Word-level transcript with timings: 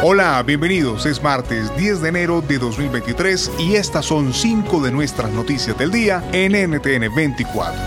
Hola, 0.00 0.40
bienvenidos. 0.44 1.06
Es 1.06 1.20
martes 1.20 1.76
10 1.76 2.00
de 2.00 2.08
enero 2.10 2.40
de 2.40 2.58
2023 2.58 3.50
y 3.58 3.74
estas 3.74 4.06
son 4.06 4.32
cinco 4.32 4.80
de 4.80 4.92
nuestras 4.92 5.32
noticias 5.32 5.76
del 5.76 5.90
día 5.90 6.22
en 6.32 6.52
NTN 6.52 7.12
24. 7.12 7.80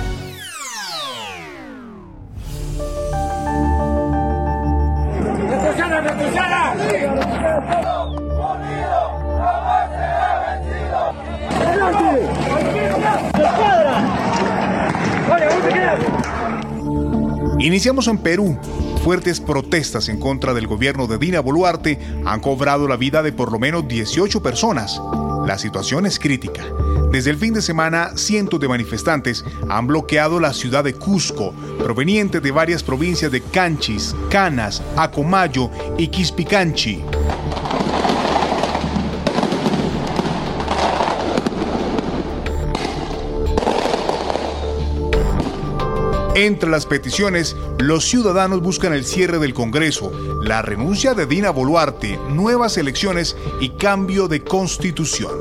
Iniciamos 17.60 18.08
en 18.10 18.18
Perú. 18.18 18.58
Fuertes 19.04 19.40
protestas 19.40 20.10
en 20.10 20.20
contra 20.20 20.54
del 20.54 20.68
gobierno 20.68 21.08
de 21.08 21.18
Dina 21.18 21.40
Boluarte 21.40 21.98
han 22.24 22.40
cobrado 22.40 22.88
la 22.88 22.98
vida 22.98 23.24
de 23.24 23.34
por 23.34 23.52
lo 23.52 23.58
menos 23.58 23.88
18 23.88 24.44
personas. 24.44 25.02
La 25.48 25.58
situación 25.58 26.06
es 26.06 26.20
crítica. 26.20 26.64
Desde 27.12 27.32
el 27.32 27.38
fin 27.38 27.52
de 27.52 27.64
semana, 27.64 28.12
cientos 28.16 28.60
de 28.60 28.68
manifestantes 28.68 29.44
han 29.68 29.88
bloqueado 29.88 30.40
la 30.40 30.54
ciudad 30.54 30.84
de 30.84 30.94
Cusco, 30.94 31.52
proveniente 31.80 32.40
de 32.42 32.52
varias 32.52 32.84
provincias 32.84 33.32
de 33.32 33.42
Canchis, 33.42 34.16
Canas, 34.30 34.84
Acomayo 34.96 35.72
y 35.98 36.08
Quispicanchi. 36.08 37.04
Entre 46.36 46.70
las 46.70 46.86
peticiones, 46.86 47.58
los 47.78 48.06
ciudadanos 48.06 48.62
buscan 48.62 48.94
el 48.94 49.04
cierre 49.04 49.38
del 49.38 49.54
Congreso, 49.54 50.14
la 50.42 50.62
renuncia 50.62 51.14
de 51.14 51.26
Dina 51.26 51.50
Boluarte, 51.50 52.18
nuevas 52.30 52.78
elecciones 52.78 53.36
y 53.60 53.72
cambio 53.72 54.30
de 54.30 54.42
constitución. 54.42 55.32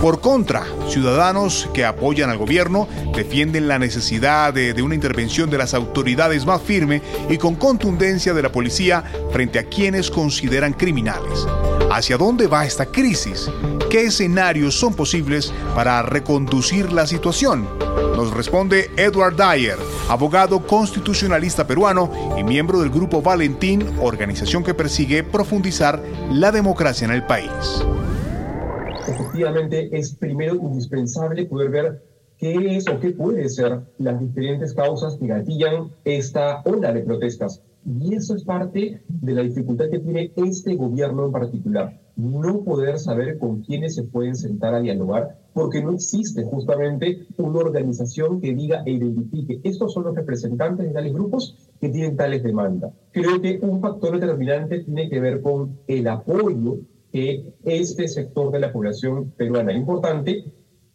Por 0.00 0.20
contra, 0.20 0.64
ciudadanos 0.88 1.68
que 1.74 1.84
apoyan 1.84 2.30
al 2.30 2.38
gobierno 2.38 2.88
defienden 3.14 3.68
la 3.68 3.78
necesidad 3.78 4.54
de, 4.54 4.82
una 4.82 4.94
intervención 4.94 5.50
de 5.50 5.58
las 5.58 5.74
autoridades 5.74 6.46
más 6.46 6.62
firme 6.62 7.02
y 7.28 7.36
con 7.36 7.54
contundencia 7.54 8.32
de 8.32 8.42
la 8.42 8.50
policía 8.50 9.04
frente 9.32 9.58
a 9.58 9.68
quienes 9.68 10.10
consideran 10.10 10.72
criminales. 10.72 11.46
¿Hacia 11.90 12.16
dónde 12.16 12.46
va 12.46 12.64
esta 12.64 12.86
crisis? 12.86 13.50
¿Qué 13.90 14.04
escenarios 14.04 14.74
son 14.74 14.94
posibles 14.94 15.52
para 15.74 16.00
reconducir 16.00 16.90
la 16.90 17.06
situación? 17.06 17.68
Nos 18.16 18.32
responde 18.32 18.90
Edward 18.96 19.36
Dyer, 19.36 19.78
abogado 20.12 20.60
constitucionalista 20.66 21.66
peruano 21.66 22.10
y 22.38 22.44
miembro 22.44 22.80
del 22.80 22.90
Grupo 22.90 23.22
Valentín, 23.22 23.82
organización 23.98 24.62
que 24.62 24.74
persigue 24.74 25.24
profundizar 25.24 26.02
la 26.30 26.52
democracia 26.52 27.06
en 27.06 27.12
el 27.12 27.24
país. 27.24 27.50
Efectivamente, 29.08 29.88
es 29.90 30.14
primero 30.14 30.56
indispensable 30.56 31.46
poder 31.46 31.70
ver 31.70 32.02
qué 32.36 32.76
es 32.76 32.86
o 32.88 33.00
qué 33.00 33.12
puede 33.12 33.48
ser 33.48 33.80
las 33.96 34.20
diferentes 34.20 34.74
causas 34.74 35.16
que 35.16 35.28
gatillan 35.28 35.90
esta 36.04 36.60
ola 36.66 36.92
de 36.92 37.00
protestas 37.00 37.62
y 37.84 38.14
eso 38.14 38.34
es 38.34 38.44
parte 38.44 39.02
de 39.08 39.32
la 39.32 39.42
dificultad 39.42 39.90
que 39.90 39.98
tiene 39.98 40.32
este 40.36 40.74
gobierno 40.76 41.26
en 41.26 41.32
particular. 41.32 42.00
No 42.16 42.62
poder 42.62 42.98
saber 42.98 43.38
con 43.38 43.62
quiénes 43.62 43.94
se 43.94 44.04
pueden 44.04 44.36
sentar 44.36 44.74
a 44.74 44.80
dialogar 44.80 45.38
porque 45.52 45.82
no 45.82 45.92
existe 45.92 46.44
justamente 46.44 47.26
una 47.38 47.58
organización 47.58 48.40
que 48.40 48.54
diga 48.54 48.82
e 48.86 48.92
identifique 48.92 49.60
estos 49.64 49.92
son 49.92 50.04
los 50.04 50.14
representantes 50.14 50.86
de 50.86 50.92
tales 50.92 51.12
grupos 51.12 51.56
que 51.80 51.88
tienen 51.88 52.16
tales 52.16 52.42
demandas. 52.42 52.92
Creo 53.12 53.40
que 53.40 53.58
un 53.62 53.80
factor 53.80 54.18
determinante 54.18 54.80
tiene 54.80 55.08
que 55.08 55.20
ver 55.20 55.40
con 55.40 55.78
el 55.86 56.06
apoyo 56.08 56.78
que 57.12 57.52
este 57.64 58.08
sector 58.08 58.50
de 58.52 58.60
la 58.60 58.72
población 58.72 59.32
peruana 59.36 59.72
importante 59.72 60.44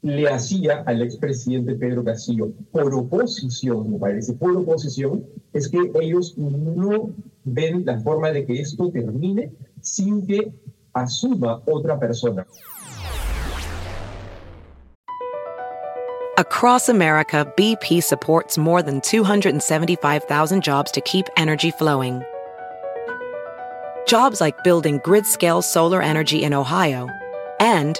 le 0.07 0.29
hacía 0.29 0.83
al 0.85 1.01
expresidente 1.01 1.75
Pedro 1.75 2.03
Castillo 2.03 2.51
por 2.71 2.93
oposición, 2.93 3.91
me 3.91 3.99
parece, 3.99 4.33
por 4.33 4.55
oposición, 4.55 5.25
es 5.53 5.67
que 5.67 5.91
ellos 6.01 6.37
no 6.37 7.11
ven 7.43 7.85
la 7.85 7.99
forma 7.99 8.31
de 8.31 8.45
que 8.45 8.61
esto 8.61 8.89
termine 8.89 9.51
sin 9.81 10.25
que 10.25 10.51
asuma 10.93 11.61
otra 11.65 11.99
persona. 11.99 12.45
Across 16.37 16.89
America, 16.89 17.51
BP 17.57 18.03
supports 18.03 18.57
more 18.57 18.83
than 18.83 19.01
275,000 19.01 20.63
jobs 20.63 20.91
to 20.91 21.01
keep 21.01 21.25
energy 21.35 21.71
flowing. 21.71 22.23
Jobs 24.07 24.39
like 24.39 24.63
building 24.63 25.01
grid-scale 25.03 25.61
solar 25.63 26.01
energy 26.01 26.43
in 26.43 26.53
Ohio 26.53 27.09
and 27.59 27.99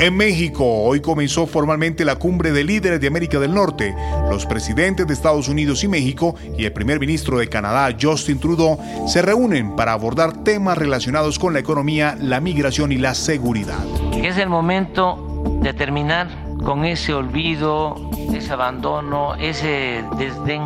En 0.00 0.16
México, 0.16 0.64
hoy 0.64 1.00
comenzó 1.00 1.46
formalmente 1.46 2.06
la 2.06 2.16
cumbre 2.16 2.52
de 2.52 2.64
líderes 2.64 3.02
de 3.02 3.06
América 3.06 3.38
del 3.38 3.52
Norte. 3.52 3.94
Los 4.30 4.46
presidentes 4.46 5.06
de 5.06 5.12
Estados 5.12 5.46
Unidos 5.46 5.84
y 5.84 5.88
México 5.88 6.34
y 6.56 6.64
el 6.64 6.72
primer 6.72 6.98
ministro 6.98 7.38
de 7.38 7.50
Canadá, 7.50 7.94
Justin 8.00 8.40
Trudeau, 8.40 8.78
se 9.06 9.20
reúnen 9.20 9.76
para 9.76 9.92
abordar 9.92 10.42
temas 10.42 10.78
relacionados 10.78 11.38
con 11.38 11.52
la 11.52 11.58
economía, 11.58 12.16
la 12.18 12.40
migración 12.40 12.92
y 12.92 12.96
la 12.96 13.14
seguridad. 13.14 13.76
Es 14.14 14.38
el 14.38 14.48
momento 14.48 15.58
de 15.60 15.74
terminar 15.74 16.28
con 16.64 16.86
ese 16.86 17.12
olvido, 17.12 18.10
ese 18.32 18.54
abandono, 18.54 19.34
ese 19.34 20.02
desdén 20.18 20.62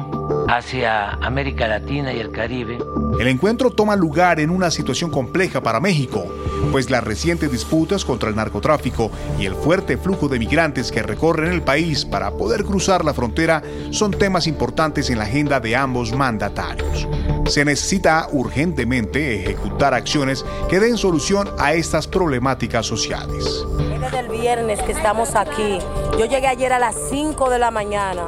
hacia 0.48 1.10
América 1.10 1.66
Latina 1.66 2.12
y 2.12 2.20
el 2.20 2.30
Caribe. 2.30 2.78
El 3.18 3.26
encuentro 3.26 3.70
toma 3.70 3.96
lugar 3.96 4.38
en 4.38 4.50
una 4.50 4.70
situación 4.70 5.10
compleja 5.10 5.60
para 5.60 5.80
México, 5.80 6.24
pues 6.70 6.90
las 6.90 7.04
recientes 7.04 7.50
disputas 7.50 8.04
contra 8.04 8.28
el 8.28 8.36
narcotráfico 8.36 9.10
y 9.38 9.46
el 9.46 9.54
fuerte 9.54 9.96
flujo 9.96 10.28
de 10.28 10.38
migrantes 10.38 10.90
que 10.90 11.02
recorren 11.02 11.52
el 11.52 11.62
país 11.62 12.04
para 12.04 12.30
poder 12.32 12.64
cruzar 12.64 13.04
la 13.04 13.14
frontera 13.14 13.62
son 13.90 14.10
temas 14.10 14.46
importantes 14.46 15.10
en 15.10 15.18
la 15.18 15.24
agenda 15.24 15.60
de 15.60 15.76
ambos 15.76 16.12
mandatarios. 16.12 17.06
Se 17.46 17.64
necesita 17.64 18.28
urgentemente 18.32 19.42
ejecutar 19.42 19.94
acciones 19.94 20.44
que 20.68 20.80
den 20.80 20.96
solución 20.96 21.48
a 21.58 21.74
estas 21.74 22.08
problemáticas 22.08 22.86
sociales. 22.86 23.64
Desde 24.00 24.18
el 24.18 24.28
viernes 24.28 24.80
que 24.82 24.92
estamos 24.92 25.34
aquí, 25.34 25.78
yo 26.18 26.26
llegué 26.26 26.46
ayer 26.46 26.72
a 26.72 26.78
las 26.78 26.94
5 27.10 27.50
de 27.50 27.58
la 27.58 27.70
mañana 27.70 28.22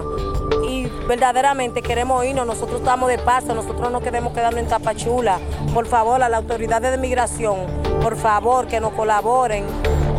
y 0.69 0.87
verdaderamente 1.09 1.83
queremos 1.83 2.25
irnos, 2.25 2.47
nosotros 2.47 2.81
estamos 2.81 3.09
de 3.09 3.19
paso, 3.19 3.55
nosotros 3.55 3.91
no 3.91 4.01
queremos 4.01 4.33
quedarnos 4.33 4.61
en 4.61 4.69
Tapachula. 4.69 5.39
Por 5.73 5.87
favor, 5.87 6.23
a 6.23 6.29
las 6.29 6.39
autoridades 6.39 6.91
de 6.91 6.99
migración, 6.99 7.67
por 8.01 8.17
favor, 8.17 8.67
que 8.67 8.81
nos 8.81 8.93
colaboren 8.93 9.65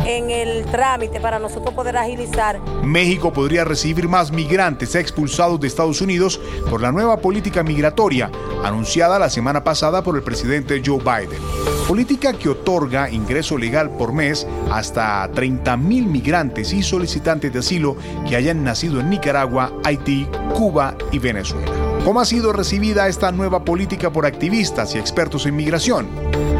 en 0.06 0.30
el 0.30 0.64
trámite 0.66 1.20
para 1.20 1.38
nosotros 1.38 1.74
poder 1.74 1.96
agilizar. 1.96 2.60
México 2.82 3.32
podría 3.32 3.64
recibir 3.64 4.08
más 4.08 4.32
migrantes 4.32 4.94
expulsados 4.94 5.60
de 5.60 5.66
Estados 5.66 6.00
Unidos 6.00 6.40
por 6.70 6.80
la 6.80 6.92
nueva 6.92 7.18
política 7.18 7.62
migratoria 7.62 8.30
anunciada 8.64 9.18
la 9.18 9.30
semana 9.30 9.64
pasada 9.64 10.02
por 10.02 10.16
el 10.16 10.22
presidente 10.22 10.82
Joe 10.84 10.98
Biden. 10.98 11.40
Política 11.86 12.32
que 12.32 12.48
otorga 12.48 13.10
ingreso 13.10 13.56
legal 13.56 13.90
por 13.90 14.12
mes 14.12 14.46
hasta 14.70 15.30
30 15.32 15.76
mil 15.76 16.06
migrantes 16.06 16.72
y 16.72 16.82
solicitantes 16.82 17.52
de 17.52 17.60
asilo 17.60 17.96
que 18.28 18.36
hayan 18.36 18.64
nacido 18.64 19.00
en 19.00 19.10
Nicaragua, 19.10 19.72
Haití, 19.84 20.26
Cuba 20.54 20.96
y 21.12 21.18
Venezuela. 21.18 21.87
¿Cómo 22.04 22.20
ha 22.20 22.24
sido 22.24 22.52
recibida 22.52 23.08
esta 23.08 23.30
nueva 23.32 23.64
política 23.64 24.10
por 24.10 24.24
activistas 24.24 24.94
y 24.94 24.98
expertos 24.98 25.44
en 25.46 25.56
migración? 25.56 26.08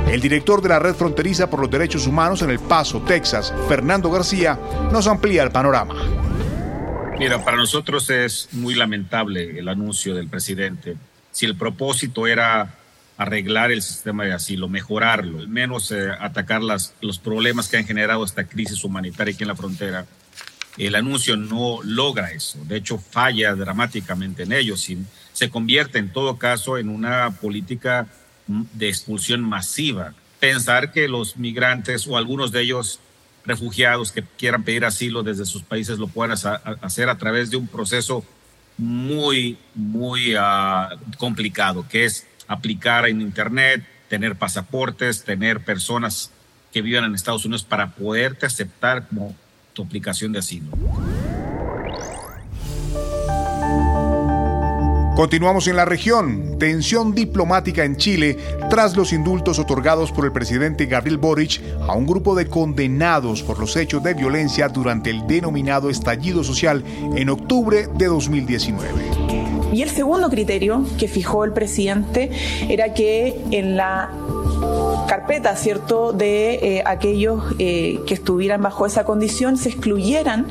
El 0.08 0.20
director 0.20 0.60
de 0.60 0.68
la 0.68 0.78
Red 0.78 0.94
Fronteriza 0.94 1.48
por 1.48 1.60
los 1.60 1.70
Derechos 1.70 2.06
Humanos 2.06 2.42
en 2.42 2.50
El 2.50 2.58
Paso, 2.58 3.00
Texas, 3.00 3.52
Fernando 3.68 4.10
García, 4.10 4.58
nos 4.92 5.06
amplía 5.06 5.42
el 5.42 5.50
panorama. 5.50 5.94
Mira, 7.18 7.42
para 7.44 7.56
nosotros 7.56 8.10
es 8.10 8.48
muy 8.52 8.74
lamentable 8.74 9.58
el 9.58 9.68
anuncio 9.68 10.14
del 10.14 10.28
presidente. 10.28 10.96
Si 11.30 11.46
el 11.46 11.56
propósito 11.56 12.26
era 12.26 12.74
arreglar 13.16 13.72
el 13.72 13.82
sistema 13.82 14.24
de 14.24 14.32
asilo, 14.32 14.68
mejorarlo, 14.68 15.38
al 15.38 15.48
menos 15.48 15.90
eh, 15.90 16.08
atacar 16.20 16.62
los 16.62 17.18
problemas 17.18 17.68
que 17.68 17.76
han 17.76 17.86
generado 17.86 18.24
esta 18.24 18.44
crisis 18.44 18.84
humanitaria 18.84 19.34
aquí 19.34 19.42
en 19.42 19.48
la 19.48 19.56
frontera, 19.56 20.06
el 20.78 20.94
anuncio 20.94 21.36
no 21.36 21.80
logra 21.82 22.30
eso. 22.30 22.58
De 22.64 22.76
hecho, 22.76 22.98
falla 22.98 23.54
dramáticamente 23.54 24.44
en 24.44 24.52
ello. 24.52 24.76
Se 25.38 25.50
convierte 25.50 26.00
en 26.00 26.12
todo 26.12 26.36
caso 26.36 26.78
en 26.78 26.88
una 26.88 27.30
política 27.30 28.08
de 28.48 28.88
expulsión 28.88 29.40
masiva. 29.40 30.14
Pensar 30.40 30.90
que 30.90 31.06
los 31.06 31.36
migrantes 31.36 32.08
o 32.08 32.16
algunos 32.16 32.50
de 32.50 32.62
ellos 32.62 32.98
refugiados 33.44 34.10
que 34.10 34.24
quieran 34.36 34.64
pedir 34.64 34.84
asilo 34.84 35.22
desde 35.22 35.46
sus 35.46 35.62
países 35.62 36.00
lo 36.00 36.08
puedan 36.08 36.36
hacer 36.82 37.08
a 37.08 37.18
través 37.18 37.50
de 37.50 37.56
un 37.56 37.68
proceso 37.68 38.24
muy, 38.78 39.58
muy 39.76 40.34
ah, 40.36 40.96
complicado, 41.18 41.86
que 41.88 42.04
es 42.04 42.26
aplicar 42.48 43.06
en 43.06 43.20
Internet, 43.20 43.86
tener 44.08 44.34
pasaportes, 44.34 45.22
tener 45.22 45.60
personas 45.60 46.32
que 46.72 46.82
vivan 46.82 47.04
en 47.04 47.14
Estados 47.14 47.44
Unidos 47.44 47.62
para 47.62 47.92
poderte 47.92 48.44
aceptar 48.44 49.06
como 49.06 49.36
tu 49.72 49.84
aplicación 49.84 50.32
de 50.32 50.40
asilo. 50.40 50.72
Continuamos 55.18 55.66
en 55.66 55.74
la 55.74 55.84
región. 55.84 56.58
Tensión 56.60 57.12
diplomática 57.12 57.82
en 57.82 57.96
Chile 57.96 58.36
tras 58.70 58.96
los 58.96 59.12
indultos 59.12 59.58
otorgados 59.58 60.12
por 60.12 60.24
el 60.24 60.30
presidente 60.30 60.86
Gabriel 60.86 61.18
Boric 61.18 61.60
a 61.88 61.94
un 61.94 62.06
grupo 62.06 62.36
de 62.36 62.46
condenados 62.46 63.42
por 63.42 63.58
los 63.58 63.74
hechos 63.74 64.00
de 64.04 64.14
violencia 64.14 64.68
durante 64.68 65.10
el 65.10 65.26
denominado 65.26 65.90
estallido 65.90 66.44
social 66.44 66.84
en 67.16 67.30
octubre 67.30 67.88
de 67.96 68.06
2019. 68.06 68.92
Y 69.72 69.82
el 69.82 69.90
segundo 69.90 70.30
criterio 70.30 70.84
que 71.00 71.08
fijó 71.08 71.44
el 71.44 71.52
presidente 71.52 72.30
era 72.68 72.94
que 72.94 73.40
en 73.50 73.76
la 73.76 74.10
carpeta, 75.08 75.56
¿cierto?, 75.56 76.12
de 76.12 76.54
eh, 76.54 76.82
aquellos 76.86 77.42
eh, 77.58 78.00
que 78.06 78.14
estuvieran 78.14 78.62
bajo 78.62 78.86
esa 78.86 79.04
condición, 79.04 79.56
se 79.56 79.70
excluyeran 79.70 80.46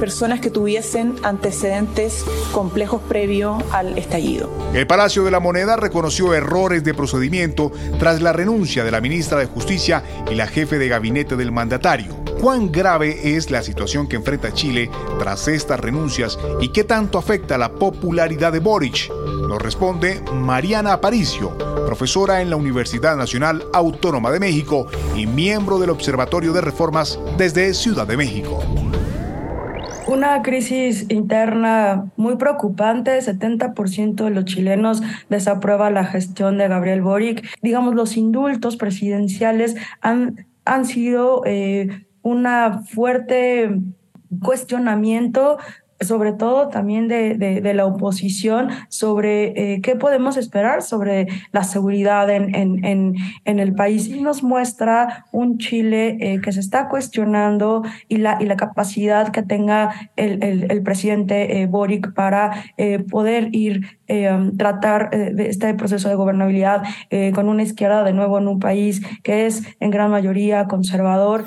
personas 0.00 0.40
que 0.40 0.48
tuviesen 0.48 1.16
antecedentes 1.22 2.24
complejos 2.52 3.02
previo 3.02 3.58
al 3.72 3.98
estallido. 3.98 4.48
El 4.72 4.86
Palacio 4.86 5.24
de 5.24 5.30
la 5.30 5.40
Moneda 5.40 5.76
reconoció 5.76 6.32
errores 6.32 6.84
de 6.84 6.94
procedimiento 6.94 7.72
tras 7.98 8.22
la 8.22 8.32
renuncia 8.32 8.84
de 8.84 8.90
la 8.90 9.00
ministra 9.00 9.38
de 9.38 9.46
Justicia 9.46 10.02
y 10.30 10.34
la 10.34 10.46
jefe 10.46 10.78
de 10.78 10.88
gabinete 10.88 11.36
del 11.36 11.52
mandatario. 11.52 12.25
¿Cuán 12.40 12.70
grave 12.70 13.36
es 13.36 13.50
la 13.50 13.62
situación 13.62 14.06
que 14.06 14.16
enfrenta 14.16 14.52
Chile 14.52 14.90
tras 15.18 15.48
estas 15.48 15.80
renuncias 15.80 16.38
y 16.60 16.68
qué 16.68 16.84
tanto 16.84 17.18
afecta 17.18 17.56
la 17.56 17.72
popularidad 17.72 18.52
de 18.52 18.60
Boric? 18.60 19.10
Nos 19.48 19.60
responde 19.60 20.20
Mariana 20.34 20.92
Aparicio, 20.92 21.56
profesora 21.86 22.42
en 22.42 22.50
la 22.50 22.56
Universidad 22.56 23.16
Nacional 23.16 23.64
Autónoma 23.72 24.30
de 24.30 24.40
México 24.40 24.86
y 25.16 25.26
miembro 25.26 25.78
del 25.78 25.90
Observatorio 25.90 26.52
de 26.52 26.60
Reformas 26.60 27.18
desde 27.38 27.72
Ciudad 27.72 28.06
de 28.06 28.18
México. 28.18 28.62
Una 30.06 30.42
crisis 30.42 31.06
interna 31.08 32.10
muy 32.16 32.36
preocupante, 32.36 33.18
70% 33.18 34.24
de 34.24 34.30
los 34.30 34.44
chilenos 34.44 35.02
desaprueba 35.30 35.90
la 35.90 36.04
gestión 36.04 36.58
de 36.58 36.68
Gabriel 36.68 37.02
Boric. 37.02 37.48
Digamos, 37.62 37.94
los 37.94 38.16
indultos 38.16 38.76
presidenciales 38.76 39.74
han, 40.02 40.46
han 40.64 40.84
sido 40.84 41.42
eh, 41.44 42.06
una 42.26 42.82
fuerte 42.82 43.70
cuestionamiento 44.42 45.58
sobre 46.00 46.32
todo 46.32 46.68
también 46.68 47.08
de, 47.08 47.34
de, 47.36 47.74
la 47.74 47.86
oposición, 47.86 48.68
sobre 48.88 49.74
eh, 49.74 49.80
qué 49.80 49.96
podemos 49.96 50.36
esperar 50.36 50.82
sobre 50.82 51.26
la 51.52 51.64
seguridad 51.64 52.28
en, 52.28 52.54
en, 52.54 53.14
en, 53.44 53.58
el 53.58 53.74
país. 53.74 54.08
Y 54.08 54.20
nos 54.20 54.42
muestra 54.42 55.24
un 55.32 55.58
Chile 55.58 56.18
eh, 56.20 56.40
que 56.42 56.52
se 56.52 56.60
está 56.60 56.88
cuestionando 56.88 57.82
y 58.08 58.18
la, 58.18 58.36
y 58.40 58.44
la 58.44 58.56
capacidad 58.56 59.32
que 59.32 59.42
tenga 59.42 60.10
el, 60.16 60.42
el, 60.70 60.82
presidente 60.82 61.62
eh, 61.62 61.66
Boric 61.66 62.12
para 62.12 62.64
poder 63.10 63.48
ir 63.52 63.86
um, 64.08 64.56
tratar 64.56 65.10
de 65.10 65.48
este 65.48 65.72
proceso 65.74 66.08
de 66.08 66.14
gobernabilidad 66.14 66.82
con 67.34 67.48
una 67.48 67.62
izquierda 67.62 68.04
de 68.04 68.12
nuevo 68.12 68.38
en 68.38 68.48
un 68.48 68.60
país 68.60 69.02
que 69.22 69.46
es 69.46 69.62
en 69.80 69.90
gran 69.90 70.10
mayoría 70.10 70.66
conservador. 70.66 71.46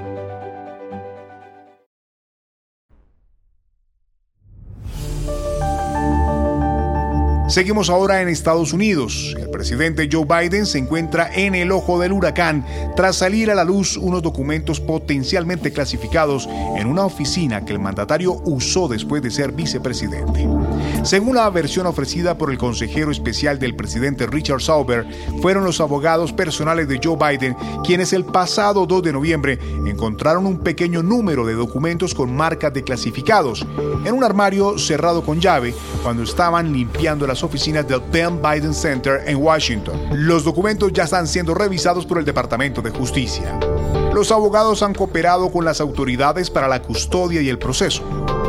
Seguimos 7.51 7.89
ahora 7.89 8.21
en 8.21 8.29
Estados 8.29 8.71
Unidos. 8.71 9.35
El 9.37 9.49
presidente 9.49 10.07
Joe 10.09 10.23
Biden 10.23 10.65
se 10.65 10.77
encuentra 10.77 11.29
en 11.35 11.53
el 11.53 11.73
ojo 11.73 11.99
del 11.99 12.13
huracán 12.13 12.65
tras 12.95 13.17
salir 13.17 13.51
a 13.51 13.55
la 13.55 13.65
luz 13.65 13.97
unos 13.97 14.21
documentos 14.21 14.79
potencialmente 14.79 15.73
clasificados 15.73 16.47
en 16.77 16.87
una 16.87 17.03
oficina 17.03 17.65
que 17.65 17.73
el 17.73 17.79
mandatario 17.79 18.41
usó 18.45 18.87
después 18.87 19.21
de 19.21 19.31
ser 19.31 19.51
vicepresidente. 19.51 20.47
Según 21.03 21.35
la 21.35 21.49
versión 21.49 21.87
ofrecida 21.87 22.37
por 22.37 22.51
el 22.51 22.57
consejero 22.57 23.11
especial 23.11 23.59
del 23.59 23.75
presidente 23.75 24.27
Richard 24.27 24.61
Sauber, 24.61 25.05
fueron 25.41 25.65
los 25.65 25.81
abogados 25.81 26.31
personales 26.31 26.87
de 26.87 27.01
Joe 27.03 27.17
Biden 27.17 27.57
quienes 27.83 28.13
el 28.13 28.23
pasado 28.23 28.85
2 28.85 29.03
de 29.03 29.11
noviembre 29.11 29.59
encontraron 29.85 30.45
un 30.45 30.59
pequeño 30.59 31.03
número 31.03 31.45
de 31.45 31.55
documentos 31.55 32.15
con 32.15 32.33
marcas 32.33 32.73
de 32.73 32.83
clasificados 32.83 33.67
en 34.05 34.13
un 34.13 34.23
armario 34.23 34.77
cerrado 34.77 35.21
con 35.21 35.41
llave 35.41 35.75
cuando 36.01 36.23
estaban 36.23 36.71
limpiando 36.71 37.27
las 37.27 37.40
oficinas 37.43 37.87
del 37.87 38.01
Penn 38.01 38.41
Biden 38.41 38.73
Center 38.73 39.21
en 39.25 39.37
Washington. 39.37 39.99
Los 40.11 40.43
documentos 40.43 40.91
ya 40.93 41.03
están 41.03 41.27
siendo 41.27 41.53
revisados 41.53 42.05
por 42.05 42.17
el 42.17 42.25
Departamento 42.25 42.81
de 42.81 42.91
Justicia. 42.91 43.59
Los 44.13 44.31
abogados 44.31 44.83
han 44.83 44.93
cooperado 44.93 45.51
con 45.51 45.63
las 45.63 45.79
autoridades 45.79 46.49
para 46.49 46.67
la 46.67 46.81
custodia 46.81 47.41
y 47.41 47.49
el 47.49 47.57
proceso. 47.59 48.03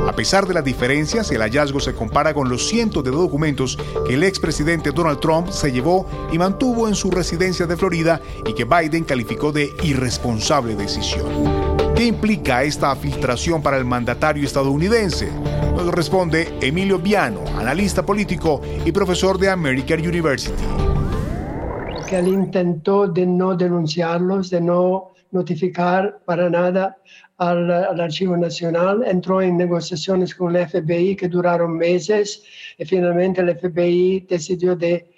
A 0.08 0.12
pesar 0.12 0.46
de 0.48 0.54
las 0.54 0.64
diferencias, 0.64 1.30
el 1.30 1.40
hallazgo 1.40 1.78
se 1.78 1.94
compara 1.94 2.34
con 2.34 2.48
los 2.48 2.68
cientos 2.68 3.04
de 3.04 3.12
documentos 3.12 3.78
que 4.06 4.14
el 4.14 4.24
expresidente 4.24 4.90
Donald 4.90 5.20
Trump 5.20 5.50
se 5.50 5.70
llevó 5.70 6.06
y 6.32 6.38
mantuvo 6.38 6.88
en 6.88 6.96
su 6.96 7.10
residencia 7.10 7.66
de 7.66 7.76
Florida 7.76 8.20
y 8.44 8.54
que 8.54 8.64
Biden 8.64 9.04
calificó 9.04 9.52
de 9.52 9.74
irresponsable 9.82 10.74
decisión. 10.74 11.26
¿Qué 11.94 12.04
implica 12.04 12.64
esta 12.64 12.94
filtración 12.96 13.62
para 13.62 13.76
el 13.76 13.84
mandatario 13.84 14.44
estadounidense? 14.44 15.30
Nos 15.76 15.94
responde 15.94 16.48
Emilio 16.60 16.98
Viano, 16.98 17.44
analista 17.58 18.04
político 18.04 18.60
y 18.84 18.92
profesor 18.92 19.38
de 19.38 19.50
American 19.50 20.00
University. 20.00 20.62
Que 22.08 22.18
él 22.18 22.28
intentó 22.28 23.08
de 23.08 23.26
no 23.26 23.56
denunciarlos, 23.56 24.50
de 24.50 24.60
no 24.60 25.12
notificar 25.30 26.20
para 26.24 26.50
nada 26.50 26.98
al, 27.38 27.70
al, 27.70 28.00
Archivo 28.00 28.36
Nacional, 28.36 29.02
entró 29.06 29.40
en 29.40 29.56
negociaciones 29.56 30.34
con 30.34 30.54
el 30.54 30.68
FBI 30.68 31.16
que 31.16 31.28
duraron 31.28 31.76
meses 31.76 32.42
y 32.78 32.84
finalmente 32.84 33.40
el 33.40 33.58
FBI 33.58 34.26
decidió 34.28 34.76
de 34.76 35.08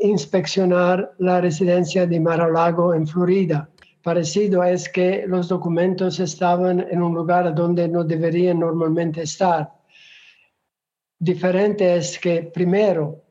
inspeccionar 0.00 1.12
la 1.18 1.40
residencia 1.40 2.06
de 2.06 2.20
Mar-a-Lago 2.20 2.94
en 2.94 3.06
Florida 3.06 3.68
parecido 4.02 4.64
es 4.64 4.88
que 4.88 5.24
los 5.26 5.48
documentos 5.48 6.20
estaban 6.20 6.80
en 6.90 7.02
un 7.02 7.14
lugar 7.14 7.54
donde 7.54 7.88
no 7.88 8.04
deberían 8.04 8.60
normalmente 8.60 9.22
estar. 9.22 9.70
Diferente 11.22 11.96
es 11.96 12.18
que 12.18 12.44
primero, 12.44 13.22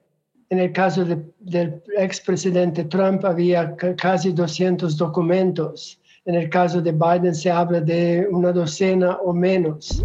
en 0.52 0.60
el 0.60 0.72
caso 0.72 1.04
de, 1.04 1.18
del 1.40 1.82
expresidente 1.98 2.84
Trump 2.84 3.26
había 3.26 3.76
casi 3.98 4.32
200 4.32 4.96
documentos. 4.96 6.00
En 6.24 6.36
el 6.36 6.52
caso 6.52 6.82
de 6.82 6.92
Biden 6.92 7.34
se 7.34 7.50
habla 7.50 7.82
de 7.82 8.28
una 8.30 8.52
docena 8.52 9.18
o 9.24 9.34
menos. 9.34 10.04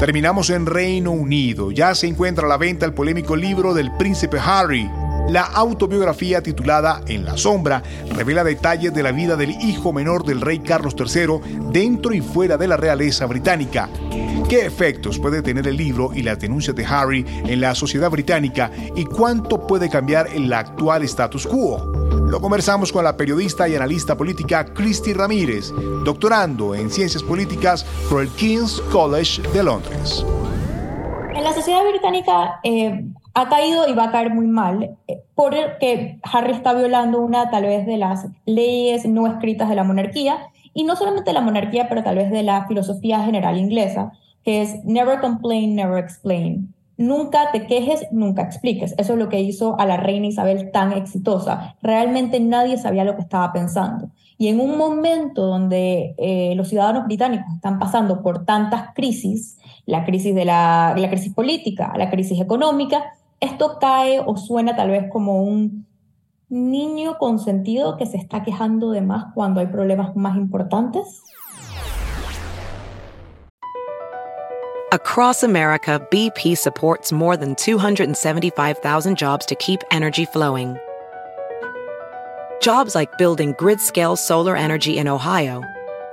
Terminamos 0.00 0.50
en 0.50 0.66
Reino 0.66 1.12
Unido. 1.12 1.70
Ya 1.70 1.94
se 1.94 2.08
encuentra 2.08 2.46
a 2.46 2.48
la 2.48 2.56
venta 2.56 2.84
el 2.86 2.92
polémico 2.92 3.36
libro 3.36 3.72
del 3.72 3.92
príncipe 3.92 4.38
Harry, 4.44 4.90
la 5.28 5.42
autobiografía 5.42 6.42
titulada 6.42 7.00
En 7.06 7.24
la 7.24 7.36
sombra 7.36 7.82
revela 8.14 8.44
detalles 8.44 8.92
de 8.92 9.02
la 9.02 9.12
vida 9.12 9.36
del 9.36 9.50
hijo 9.50 9.92
menor 9.92 10.24
del 10.24 10.40
rey 10.40 10.58
Carlos 10.58 10.94
III 10.98 11.70
dentro 11.70 12.12
y 12.12 12.20
fuera 12.20 12.56
de 12.56 12.68
la 12.68 12.76
realeza 12.76 13.26
británica. 13.26 13.88
¿Qué 14.48 14.66
efectos 14.66 15.18
puede 15.18 15.42
tener 15.42 15.66
el 15.66 15.76
libro 15.76 16.10
y 16.14 16.22
las 16.22 16.38
denuncias 16.38 16.76
de 16.76 16.84
Harry 16.84 17.24
en 17.26 17.60
la 17.60 17.74
sociedad 17.74 18.10
británica 18.10 18.70
y 18.94 19.04
cuánto 19.04 19.66
puede 19.66 19.88
cambiar 19.88 20.28
el 20.28 20.52
actual 20.52 21.02
status 21.04 21.46
quo? 21.46 21.92
Lo 22.28 22.40
conversamos 22.40 22.92
con 22.92 23.04
la 23.04 23.16
periodista 23.16 23.68
y 23.68 23.74
analista 23.74 24.16
política 24.16 24.64
Christy 24.66 25.14
Ramírez, 25.14 25.72
doctorando 26.04 26.74
en 26.74 26.90
ciencias 26.90 27.22
políticas 27.22 27.84
por 28.10 28.22
el 28.22 28.28
King's 28.30 28.80
College 28.92 29.42
de 29.52 29.62
Londres. 29.62 30.24
En 31.34 31.42
la 31.42 31.52
sociedad 31.52 31.82
británica 31.88 32.60
eh, 32.62 33.04
ha 33.34 33.48
caído 33.48 33.88
y 33.88 33.94
va 33.94 34.04
a 34.04 34.12
caer 34.12 34.32
muy 34.32 34.46
mal 34.46 34.96
eh, 35.08 35.22
porque 35.34 36.18
Harry 36.22 36.52
está 36.52 36.72
violando 36.72 37.20
una 37.20 37.50
tal 37.50 37.64
vez 37.64 37.84
de 37.84 37.98
las 37.98 38.26
leyes 38.46 39.04
no 39.06 39.26
escritas 39.26 39.68
de 39.68 39.74
la 39.74 39.84
monarquía 39.84 40.38
y 40.72 40.84
no 40.84 40.96
solamente 40.96 41.30
de 41.30 41.34
la 41.34 41.40
monarquía, 41.40 41.88
pero 41.88 42.02
tal 42.02 42.16
vez 42.16 42.30
de 42.30 42.42
la 42.42 42.66
filosofía 42.66 43.20
general 43.20 43.58
inglesa, 43.58 44.12
que 44.44 44.62
es 44.62 44.84
never 44.84 45.20
complain, 45.20 45.74
never 45.74 46.02
explain. 46.02 46.74
Nunca 46.96 47.50
te 47.52 47.66
quejes, 47.66 48.06
nunca 48.12 48.42
expliques. 48.42 48.94
Eso 48.98 49.14
es 49.14 49.18
lo 49.18 49.28
que 49.28 49.40
hizo 49.40 49.78
a 49.80 49.86
la 49.86 49.96
reina 49.96 50.26
Isabel 50.26 50.70
tan 50.70 50.92
exitosa. 50.92 51.76
Realmente 51.82 52.38
nadie 52.40 52.76
sabía 52.76 53.04
lo 53.04 53.16
que 53.16 53.22
estaba 53.22 53.52
pensando. 53.52 54.10
Y 54.36 54.48
en 54.48 54.60
un 54.60 54.76
momento 54.76 55.46
donde 55.46 56.14
eh, 56.18 56.54
los 56.56 56.68
ciudadanos 56.68 57.06
británicos 57.06 57.52
están 57.54 57.78
pasando 57.78 58.22
por 58.22 58.44
tantas 58.44 58.92
crisis, 58.94 59.58
la 59.86 60.04
crisis 60.04 60.34
de 60.34 60.44
la, 60.44 60.94
la 60.96 61.08
crisis 61.08 61.32
política, 61.32 61.92
la 61.96 62.10
crisis 62.10 62.40
económica, 62.40 63.12
esto 63.44 63.78
cae 63.78 64.20
o 64.24 64.36
suena 64.36 64.74
tal 64.74 64.90
vez 64.90 65.10
como 65.12 65.42
un 65.42 65.86
niño 66.48 67.18
consentido 67.18 67.96
que 67.96 68.06
se 68.06 68.16
está 68.16 68.42
quejando 68.42 68.90
de 68.90 69.00
más 69.00 69.26
cuando 69.34 69.60
hay 69.60 69.66
problemas 69.66 70.14
más 70.16 70.36
importantes. 70.36 71.22
Across 74.92 75.42
America, 75.42 75.98
BP 76.10 76.56
supports 76.56 77.10
more 77.10 77.36
than 77.36 77.56
275,000 77.56 79.18
jobs 79.18 79.44
to 79.46 79.56
keep 79.56 79.80
energy 79.90 80.24
flowing. 80.24 80.76
Jobs 82.60 82.94
like 82.94 83.18
building 83.18 83.54
grid-scale 83.58 84.14
solar 84.14 84.56
energy 84.56 84.96
in 84.96 85.08
Ohio 85.08 85.62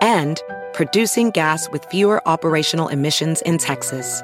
and 0.01 0.41
producing 0.73 1.29
gas 1.29 1.69
with 1.69 1.85
fewer 1.91 2.27
operational 2.27 2.87
emissions 2.87 3.41
in 3.43 3.59
Texas. 3.59 4.23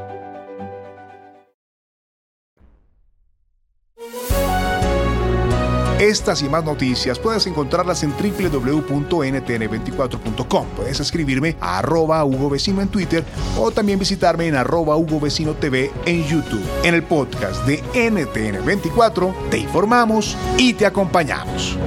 Estas 6.01 6.41
y 6.41 6.49
más 6.49 6.63
noticias 6.63 7.19
puedes 7.19 7.45
encontrarlas 7.45 8.01
en 8.01 8.11
www.ntn24.com. 8.11 10.67
Puedes 10.75 10.99
escribirme 10.99 11.55
a 11.61 11.77
arroba 11.77 12.25
Hugo 12.25 12.49
Vecino 12.49 12.81
en 12.81 12.87
Twitter 12.87 13.23
o 13.55 13.69
también 13.69 13.99
visitarme 13.99 14.47
en 14.47 14.55
arroba 14.55 14.97
Hugo 14.97 15.19
Vecino 15.19 15.53
TV 15.53 15.91
en 16.07 16.25
YouTube. 16.25 16.65
En 16.83 16.95
el 16.95 17.03
podcast 17.03 17.63
de 17.67 17.83
NTN24 17.93 19.49
te 19.51 19.59
informamos 19.59 20.35
y 20.57 20.73
te 20.73 20.87
acompañamos. 20.87 21.77